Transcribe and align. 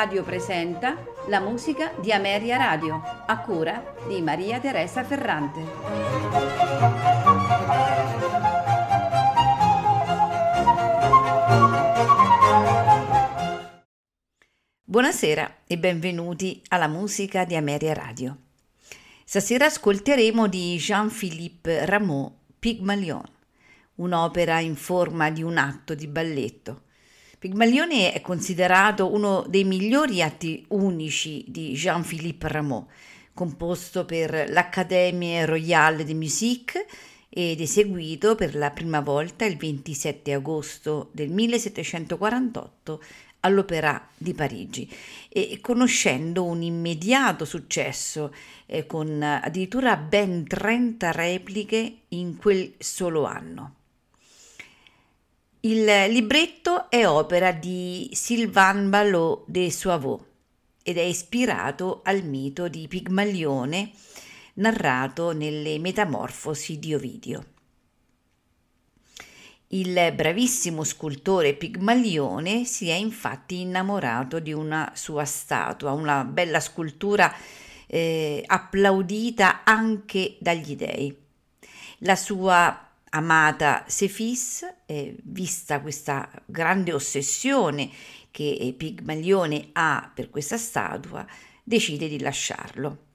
Radio 0.00 0.22
presenta 0.22 0.96
la 1.26 1.40
musica 1.40 1.92
di 2.00 2.10
Ameria 2.10 2.56
Radio, 2.56 3.02
a 3.26 3.38
cura 3.40 3.96
di 4.08 4.22
Maria 4.22 4.58
Teresa 4.58 5.04
Ferrante. 5.04 5.60
Buonasera 14.82 15.56
e 15.66 15.76
benvenuti 15.76 16.62
alla 16.68 16.88
musica 16.88 17.44
di 17.44 17.56
Ameria 17.56 17.92
Radio. 17.92 18.38
Stasera 19.22 19.66
ascolteremo 19.66 20.46
di 20.46 20.78
Jean-Philippe 20.78 21.84
Rameau 21.84 22.38
Pygmalion, 22.58 23.28
un'opera 23.96 24.60
in 24.60 24.76
forma 24.76 25.28
di 25.28 25.42
un 25.42 25.58
atto 25.58 25.94
di 25.94 26.06
balletto 26.06 26.84
Pigmalione 27.40 28.12
è 28.12 28.20
considerato 28.20 29.10
uno 29.10 29.46
dei 29.48 29.64
migliori 29.64 30.20
atti 30.20 30.62
unici 30.68 31.42
di 31.48 31.72
Jean-Philippe 31.72 32.48
Rameau, 32.48 32.86
composto 33.32 34.04
per 34.04 34.50
l'Académie 34.50 35.46
Royale 35.46 36.04
de 36.04 36.12
Musique 36.12 36.84
ed 37.30 37.62
eseguito 37.62 38.34
per 38.34 38.54
la 38.54 38.70
prima 38.72 39.00
volta 39.00 39.46
il 39.46 39.56
27 39.56 40.34
agosto 40.34 41.08
del 41.12 41.30
1748 41.30 43.02
all'Opéra 43.40 44.06
di 44.18 44.34
Parigi 44.34 44.86
e 45.30 45.60
conoscendo 45.62 46.44
un 46.44 46.60
immediato 46.60 47.46
successo 47.46 48.34
eh, 48.66 48.84
con 48.84 49.22
addirittura 49.22 49.96
ben 49.96 50.46
30 50.46 51.10
repliche 51.10 52.00
in 52.08 52.36
quel 52.36 52.74
solo 52.76 53.24
anno. 53.24 53.76
Il 55.62 55.84
libretto 55.84 56.88
è 56.90 57.06
opera 57.06 57.52
di 57.52 58.08
Sylvain 58.14 58.88
Ballot 58.88 59.44
de 59.46 59.70
Soivaux 59.70 60.24
ed 60.82 60.96
è 60.96 61.02
ispirato 61.02 62.00
al 62.02 62.24
mito 62.24 62.68
di 62.68 62.88
Pigmalione 62.88 63.90
narrato 64.54 65.32
nelle 65.32 65.78
Metamorfosi 65.78 66.78
di 66.78 66.94
Ovidio. 66.94 67.44
Il 69.68 70.12
bravissimo 70.16 70.82
scultore 70.82 71.52
Pigmalione 71.52 72.64
si 72.64 72.88
è 72.88 72.94
infatti 72.94 73.60
innamorato 73.60 74.38
di 74.38 74.54
una 74.54 74.92
sua 74.94 75.26
statua, 75.26 75.92
una 75.92 76.24
bella 76.24 76.60
scultura 76.60 77.30
eh, 77.86 78.42
applaudita 78.46 79.62
anche 79.64 80.38
dagli 80.40 80.74
dei. 80.74 81.14
La 81.98 82.16
sua 82.16 82.89
amata 83.10 83.84
Sefis, 83.86 84.66
eh, 84.86 85.16
vista 85.22 85.80
questa 85.80 86.28
grande 86.46 86.92
ossessione 86.92 87.90
che 88.30 88.74
Pigmalione 88.76 89.70
ha 89.72 90.10
per 90.14 90.30
questa 90.30 90.56
statua, 90.56 91.26
decide 91.62 92.08
di 92.08 92.20
lasciarlo. 92.20 93.06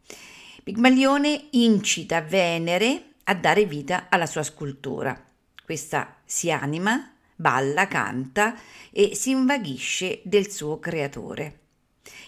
Pigmalione 0.63 1.47
incita 1.51 2.21
Venere 2.21 3.13
a 3.23 3.35
dare 3.35 3.65
vita 3.65 4.07
alla 4.09 4.25
sua 4.25 4.43
scultura. 4.43 5.23
Questa 5.63 6.17
si 6.25 6.51
anima, 6.51 7.13
balla, 7.35 7.87
canta 7.87 8.55
e 8.91 9.15
si 9.15 9.31
invaghisce 9.31 10.21
del 10.23 10.51
suo 10.51 10.79
creatore. 10.79 11.59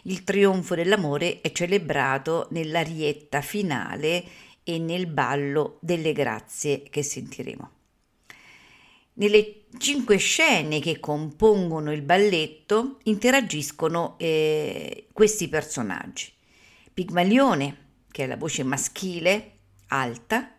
Il 0.04 0.24
trionfo 0.24 0.76
dell'amore 0.76 1.42
è 1.42 1.52
celebrato 1.52 2.48
nell'arietta 2.52 3.42
finale 3.42 4.24
e 4.70 4.80
nel 4.80 5.08
ballo 5.08 5.78
delle 5.80 6.12
grazie 6.12 6.84
che 6.90 7.02
sentiremo. 7.02 7.72
Nelle 9.14 9.64
cinque 9.78 10.18
scene 10.18 10.82
che 10.82 11.00
compongono 11.00 11.94
il 11.94 12.02
balletto 12.02 12.98
interagiscono 13.04 14.16
eh, 14.18 15.08
questi 15.14 15.48
personaggi. 15.48 16.34
Pigmalione, 16.94 17.78
che 18.12 18.26
è 18.26 18.28
la 18.28 18.36
voce 18.36 18.64
maschile, 18.64 19.52
alta, 19.88 20.52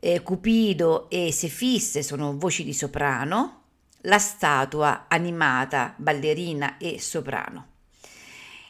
eh, 0.00 0.20
Cupido 0.22 1.08
e 1.08 1.30
Sefisse 1.30 2.02
sono 2.02 2.36
voci 2.36 2.64
di 2.64 2.74
soprano, 2.74 3.62
la 4.00 4.18
statua 4.18 5.06
animata, 5.08 5.94
ballerina 5.96 6.76
e 6.78 6.98
soprano. 6.98 7.74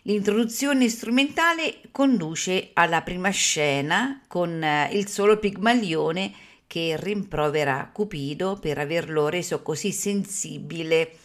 L'introduzione 0.07 0.89
strumentale 0.89 1.81
conduce 1.91 2.71
alla 2.75 3.03
prima 3.03 3.31
scena 3.31 4.23
con 4.29 4.63
eh, 4.63 4.89
il 4.93 5.09
solo 5.09 5.37
Pigmalione 5.37 6.33
che 6.69 6.97
rimprovera 6.97 7.91
Cupido 7.93 8.57
per 8.57 8.79
averlo 8.79 9.29
reso 9.29 9.63
così 9.63 9.91
sensibile 9.91 11.17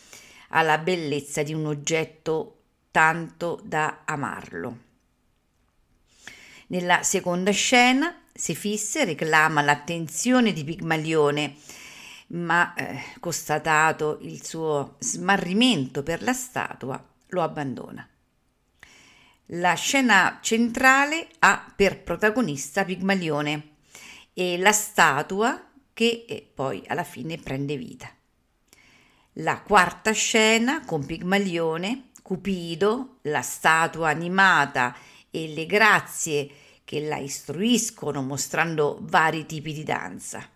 alla 0.50 0.80
bellezza 0.80 1.44
di 1.44 1.54
un 1.54 1.68
oggetto 1.68 2.62
tanto 2.90 3.62
da 3.64 4.02
amarlo. 4.04 4.78
Nella 6.68 7.04
seconda 7.04 7.52
scena 7.52 8.24
Sefisse 8.34 9.06
reclama 9.06 9.62
l'attenzione 9.62 10.54
di 10.54 10.64
Pigmalione, 10.64 11.54
ma 12.30 12.74
eh, 12.74 13.00
constatato 13.20 14.18
il 14.22 14.44
suo 14.44 14.96
smarrimento 14.98 16.02
per 16.02 16.24
la 16.24 16.34
statua, 16.34 17.00
lo 17.28 17.42
abbandona. 17.44 18.08
La 19.56 19.74
scena 19.74 20.40
centrale 20.42 21.28
ha 21.40 21.74
per 21.76 22.04
protagonista 22.04 22.86
Pigmalione 22.86 23.72
e 24.32 24.58
la 24.58 24.72
statua 24.72 25.62
che 25.92 26.24
eh, 26.26 26.50
poi 26.54 26.82
alla 26.88 27.04
fine 27.04 27.36
prende 27.36 27.76
vita. 27.76 28.10
La 29.34 29.62
quarta 29.62 30.12
scena 30.12 30.86
con 30.86 31.06
Pigmalione, 31.06 32.12
Cupido, 32.22 33.18
la 33.24 33.42
statua 33.42 34.08
animata 34.08 34.96
e 35.30 35.50
le 35.50 35.66
grazie 35.66 36.50
che 36.86 37.02
la 37.02 37.18
istruiscono 37.18 38.22
mostrando 38.22 39.00
vari 39.02 39.46
tipi 39.46 39.74
di 39.74 39.84
danza. 39.84 40.48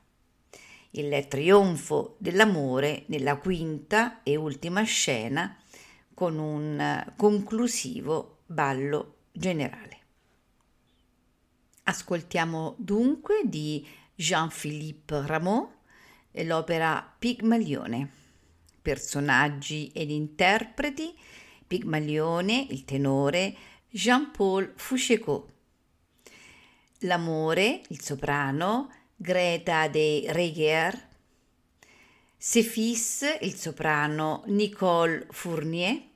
Il 0.91 1.28
trionfo 1.28 2.16
dell'amore 2.17 3.03
nella 3.07 3.35
quinta 3.35 4.23
e 4.23 4.38
ultima 4.38 4.84
scena 4.84 5.57
con 6.13 6.38
un 6.38 7.13
conclusivo 7.17 8.34
ballo 8.45 9.17
generale. 9.31 10.00
Ascoltiamo 11.83 12.75
dunque 12.78 13.41
di 13.45 13.85
Jean-Philippe 14.16 15.25
Rameau 15.25 15.72
l'opera 16.31 17.16
Pigmalione. 17.17 18.23
Personaggi 18.81 19.91
ed 19.94 20.09
interpreti 20.09 21.16
Pigmalione, 21.67 22.67
il 22.69 22.85
tenore, 22.85 23.55
Jean-Paul 23.89 24.73
Fouchecot. 24.75 25.51
L'amore, 27.00 27.81
il 27.89 28.01
soprano, 28.01 28.91
Greta 29.16 29.88
de 29.88 30.25
Regier. 30.28 31.07
Sefis, 32.38 33.38
il 33.41 33.55
soprano, 33.55 34.44
Nicole 34.47 35.25
Fournier 35.31 36.13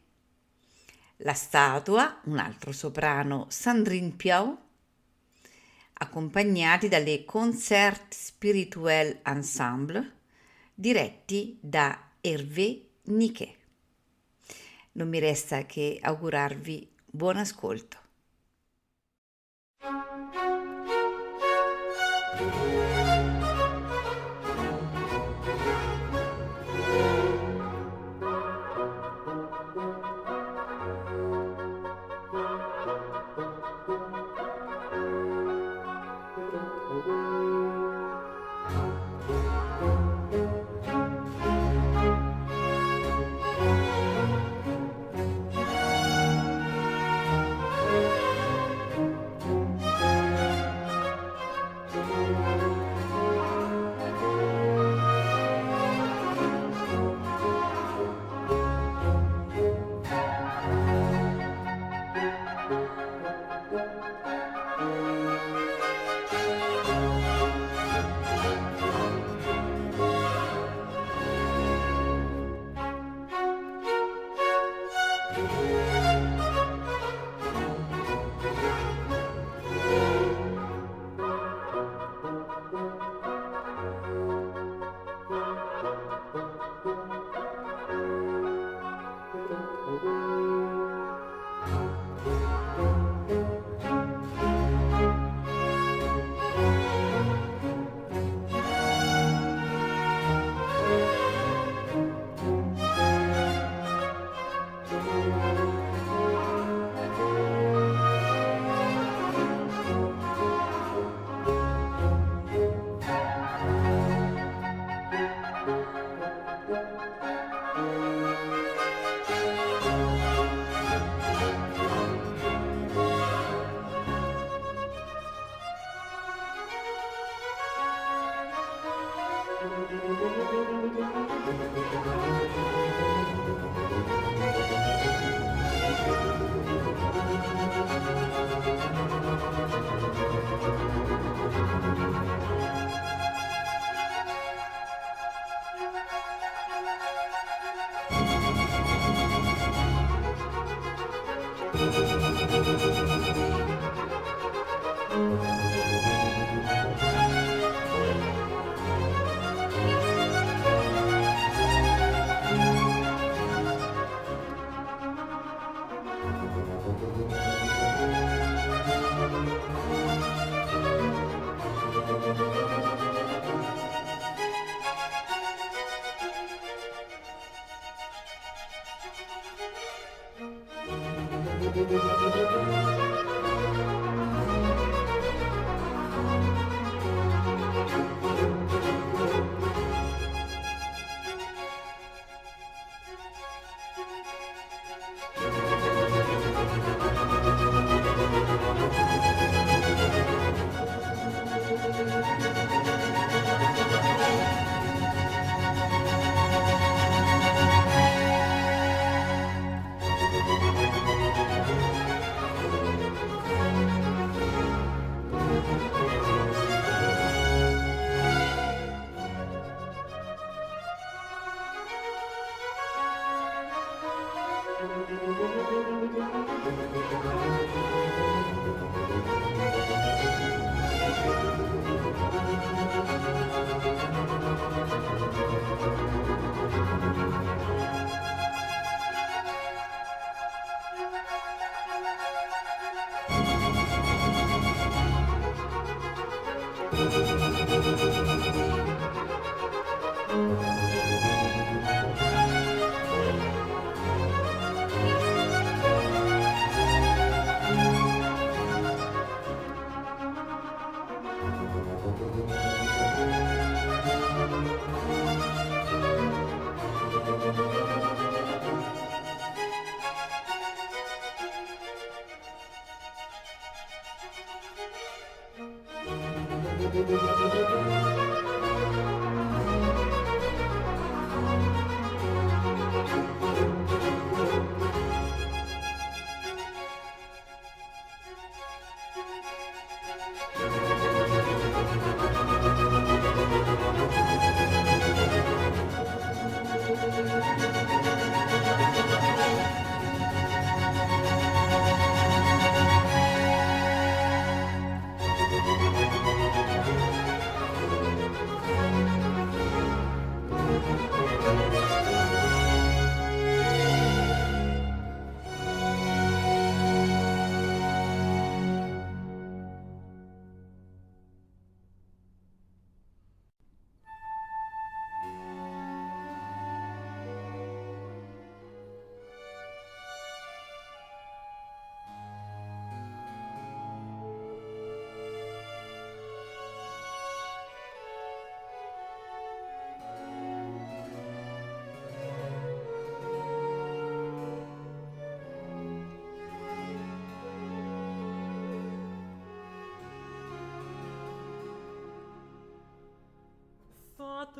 la 1.21 1.33
statua, 1.33 2.21
un 2.25 2.37
altro 2.37 2.71
soprano, 2.71 3.47
Sandrine 3.49 4.11
Piau, 4.11 4.57
accompagnati 5.93 6.87
dalle 6.87 7.25
Concert 7.25 8.13
Spirituel 8.13 9.19
Ensemble, 9.23 10.17
diretti 10.73 11.57
da 11.61 12.11
Hervé 12.21 12.85
Niquet. 13.03 13.57
Non 14.93 15.09
mi 15.09 15.19
resta 15.19 15.65
che 15.65 15.99
augurarvi 16.01 16.89
buon 17.05 17.37
ascolto. 17.37 18.08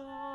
da 0.08 0.29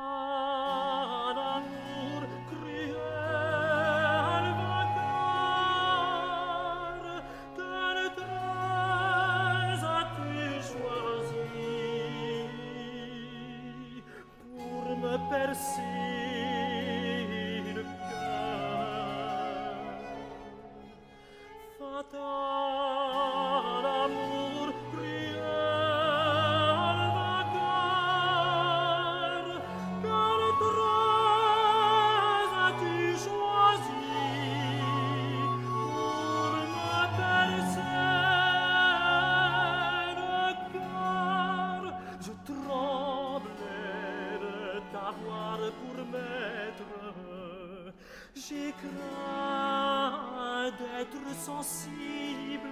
sensible, 51.45 52.71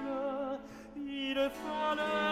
il 0.97 1.51
fallait 1.63 2.32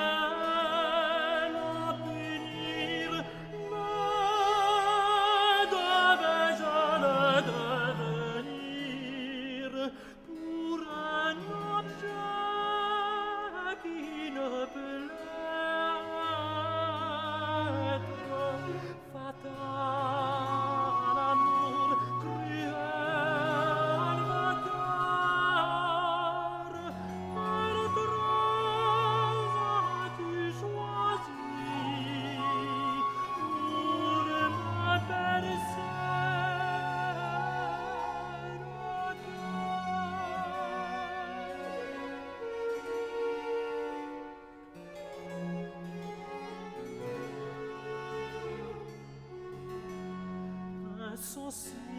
so 51.31 51.49
sad. 51.49 51.90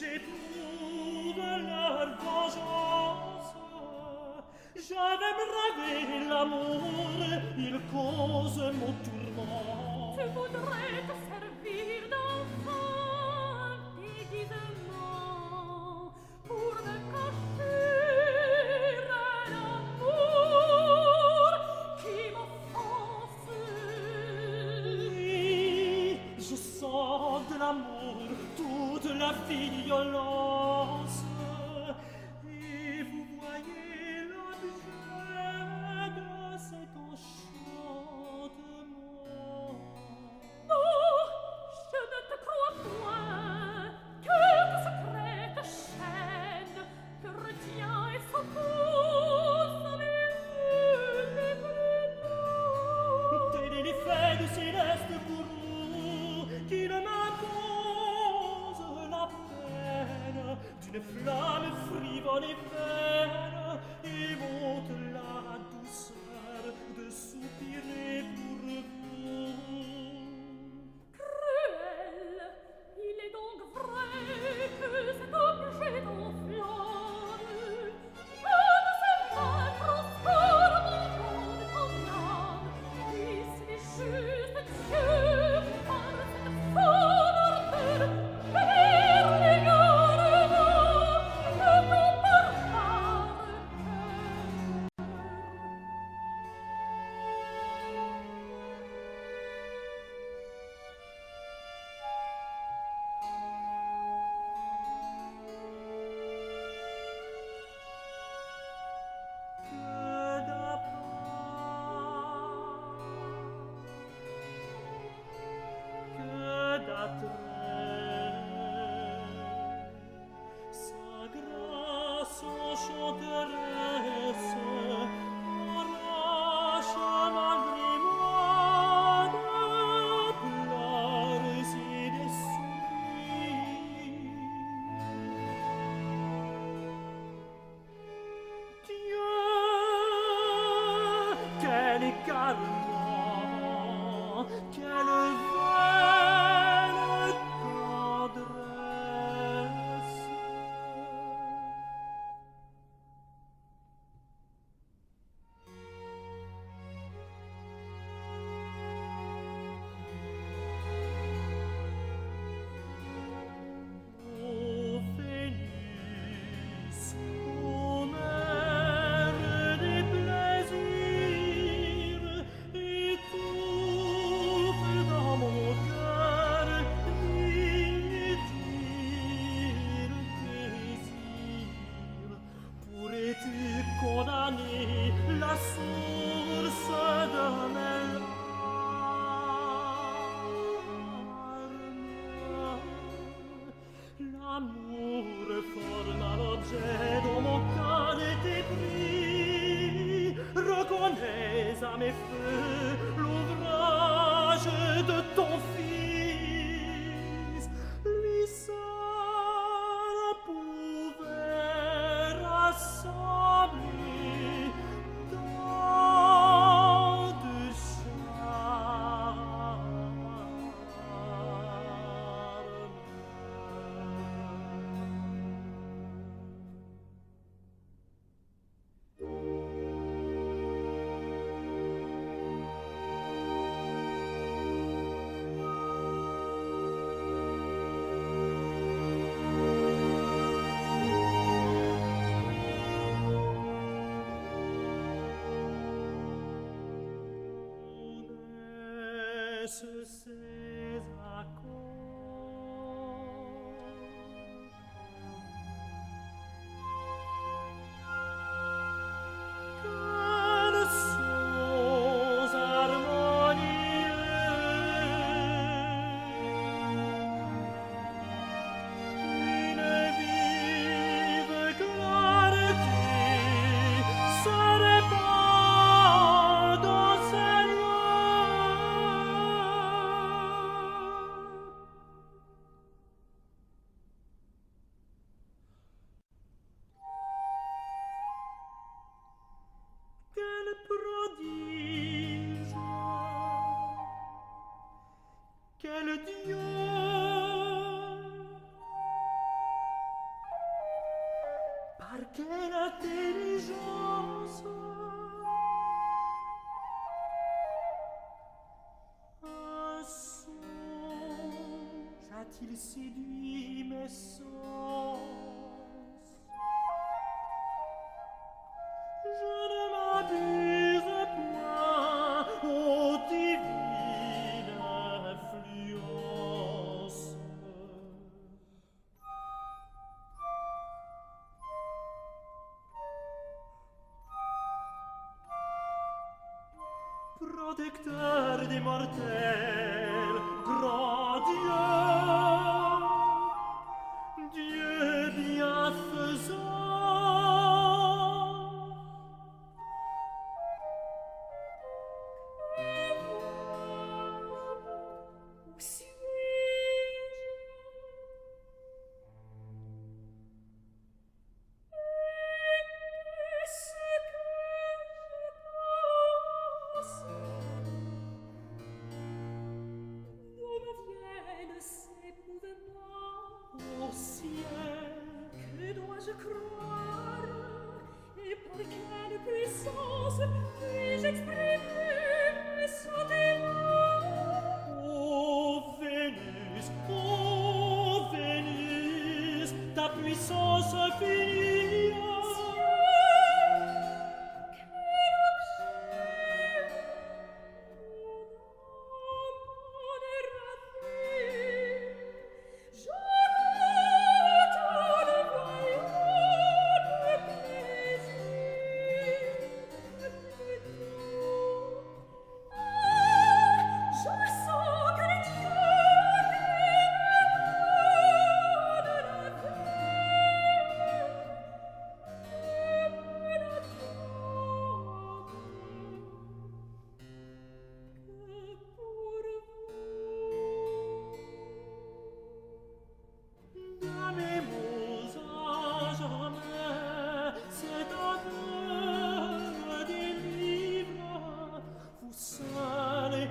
j'éprouve 0.00 1.36
leur 1.36 2.08
vengeance. 2.24 3.54
J'avais 4.74 5.34
bravé 5.50 6.28
l'amour, 6.28 6.82
il 7.58 7.78
cause 7.92 8.62
mon 8.80 8.92
tourment. 9.04 10.16
Tu 10.16 10.24
voudrais 10.34 11.02
te 11.06 11.29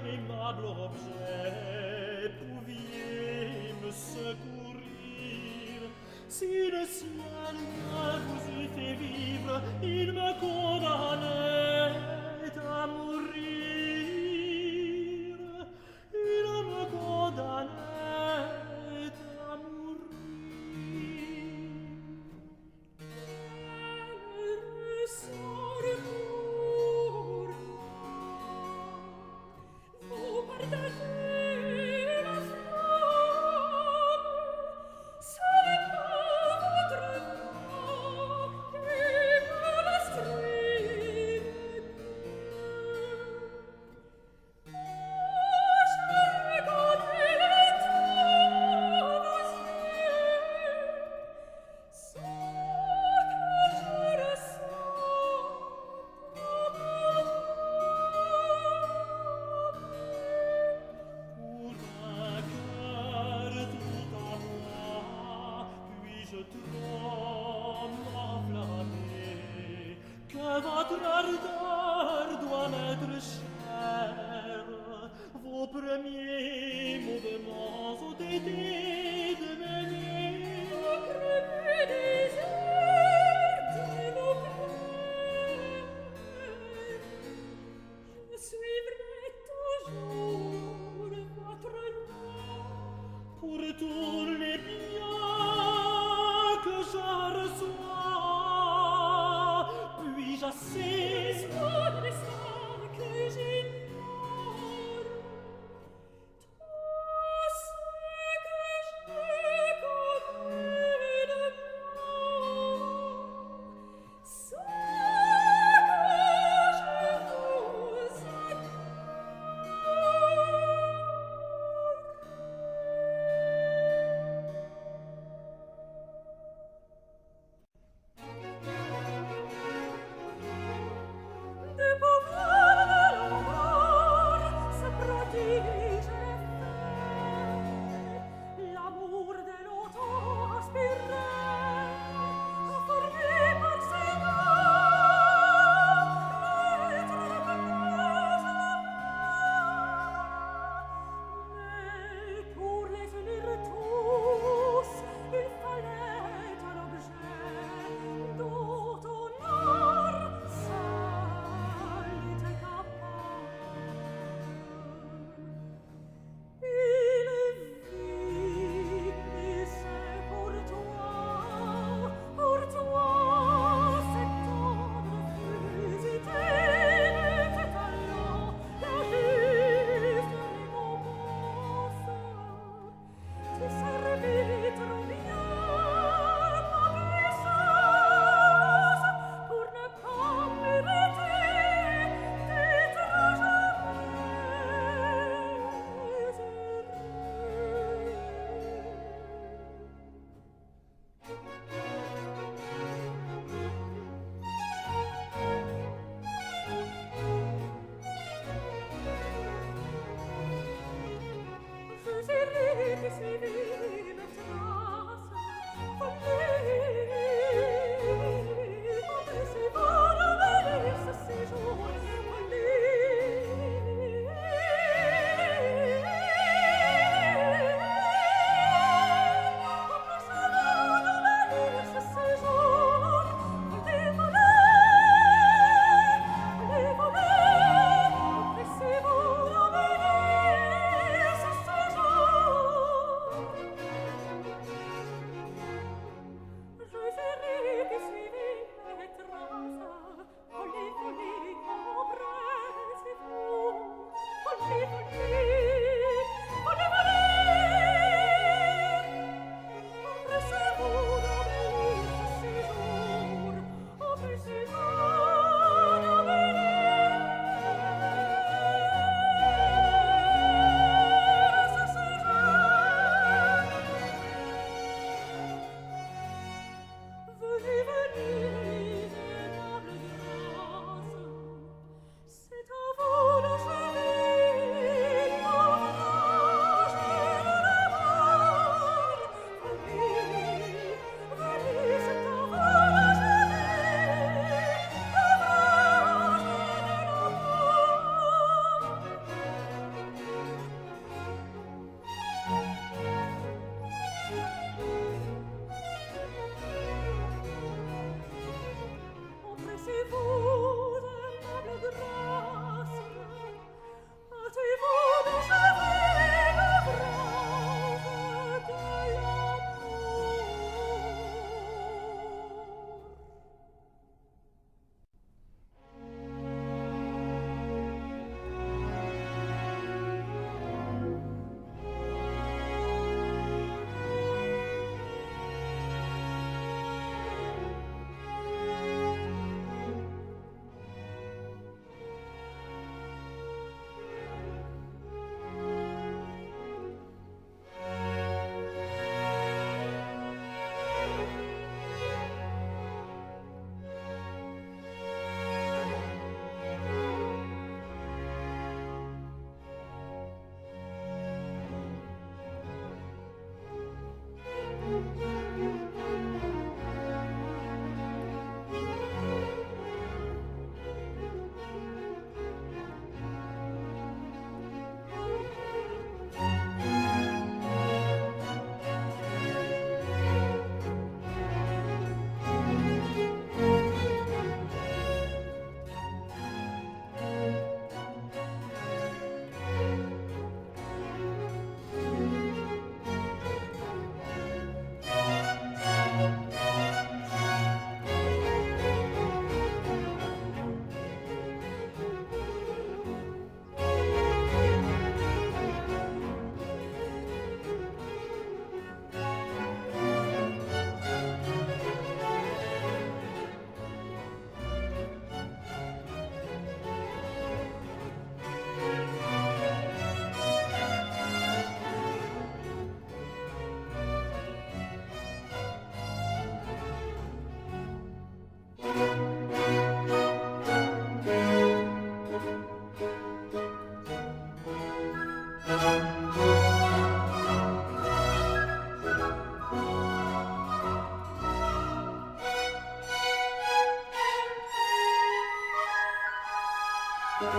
aimable 0.06 0.66
objet 0.66 2.32
pouviez 2.40 3.74
me 3.84 3.92
secourir 3.92 5.80
si 6.28 6.46
le 6.46 6.86
ciel 6.86 7.56
ne 7.56 8.20
vous 8.26 8.44
eût 8.62 8.70
fait 8.76 8.94
vivre 8.96 9.62
il 9.82 10.14
me 10.14 10.30
condamnait 10.40 11.49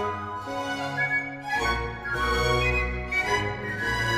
Thank 0.00 0.14
you. 4.04 4.10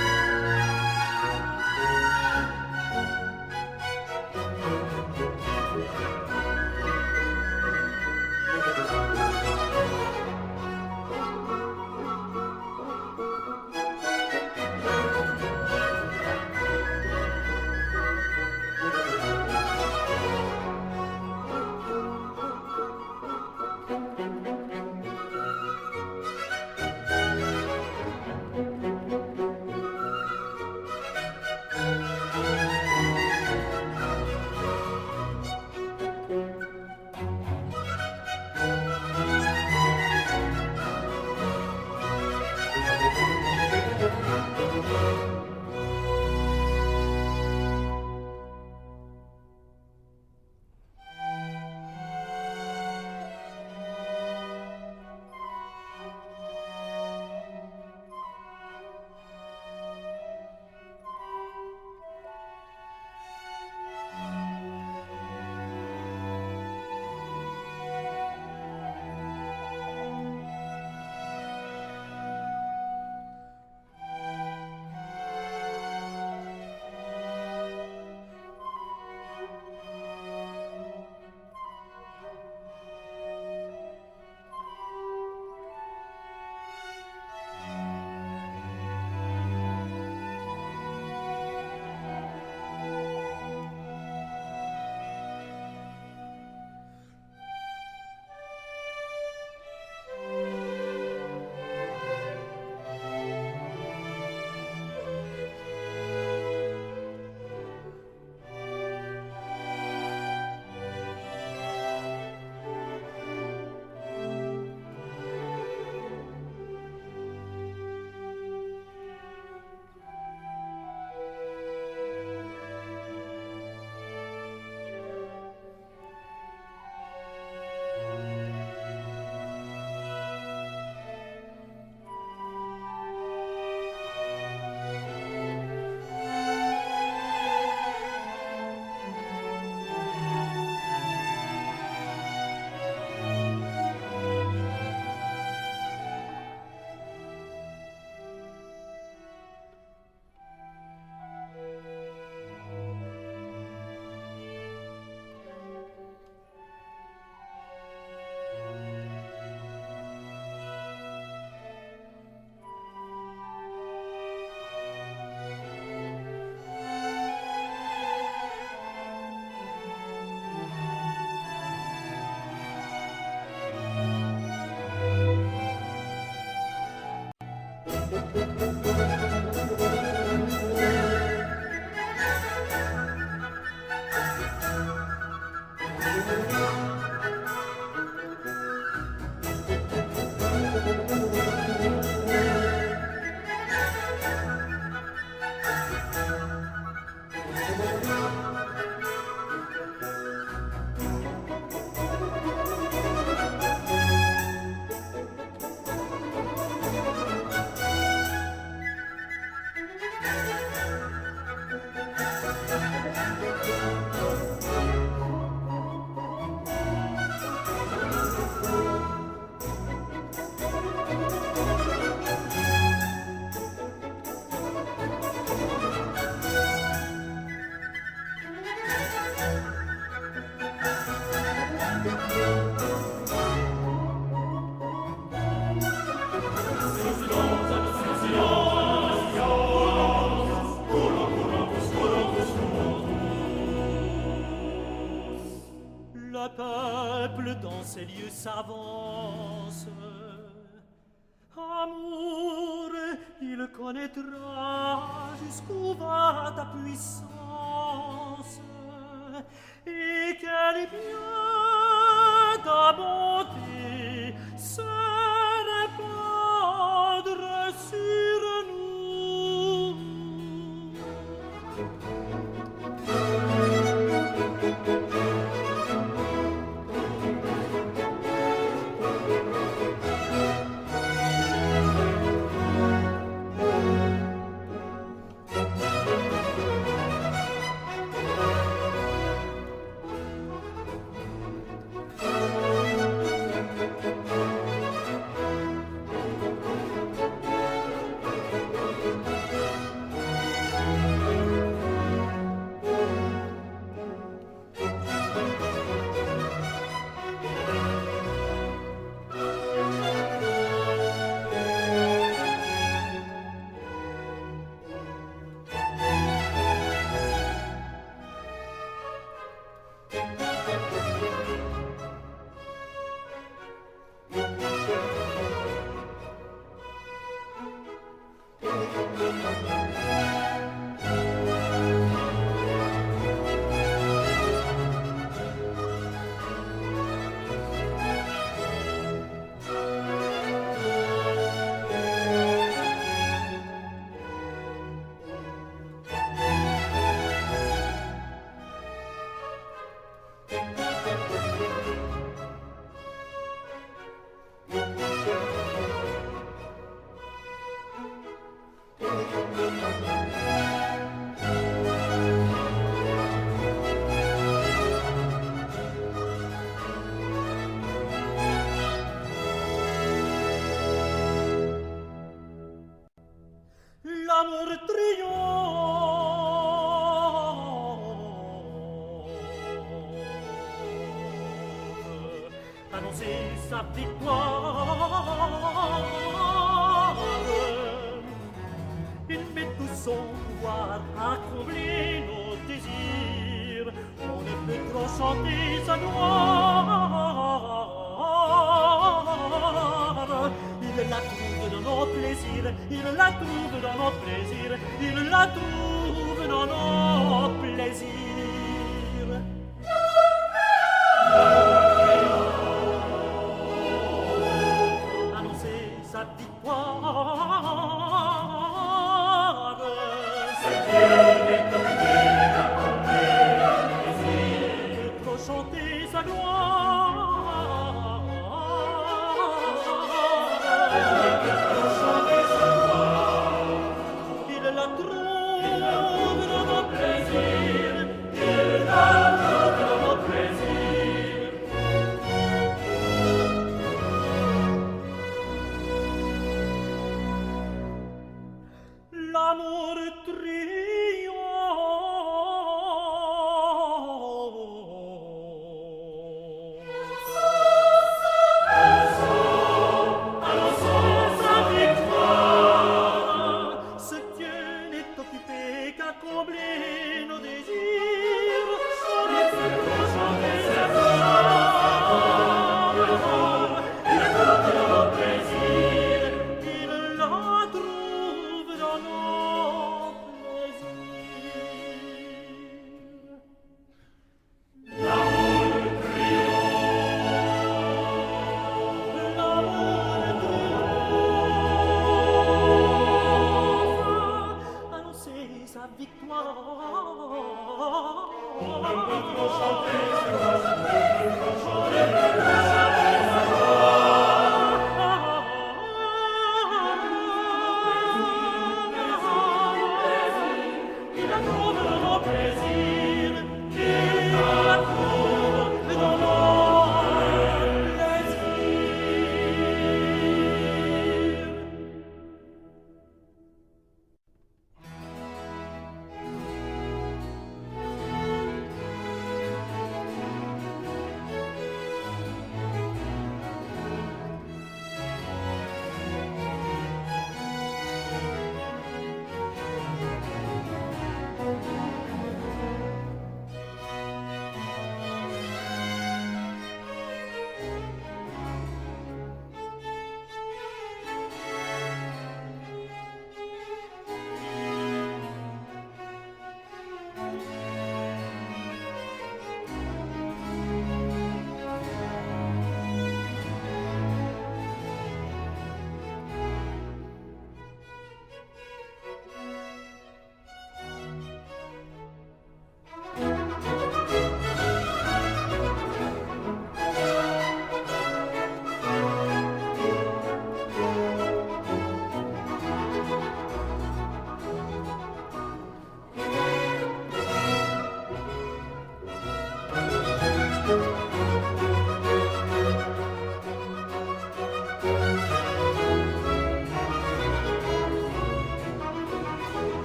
the 383.95 384.03
one. 384.25 384.42